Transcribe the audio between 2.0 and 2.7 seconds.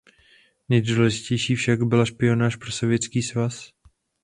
špionáž